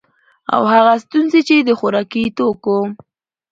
او 0.53 0.61
هغه 0.73 0.93
ستونزي 1.03 1.41
چي 1.47 1.57
د 1.63 1.69
خوراکي 1.79 2.23
توکو 2.37 2.77